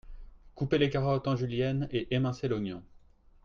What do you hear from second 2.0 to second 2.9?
émincer l’oignon.